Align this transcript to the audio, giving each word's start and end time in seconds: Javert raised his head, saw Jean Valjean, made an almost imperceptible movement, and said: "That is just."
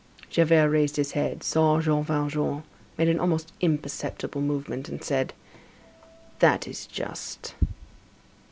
Javert 0.31 0.67
raised 0.71 0.95
his 0.95 1.11
head, 1.11 1.43
saw 1.43 1.79
Jean 1.79 2.03
Valjean, 2.03 2.63
made 2.97 3.07
an 3.07 3.19
almost 3.19 3.53
imperceptible 3.61 4.41
movement, 4.41 4.89
and 4.89 5.03
said: 5.03 5.31
"That 6.39 6.67
is 6.67 6.87
just." 6.87 7.53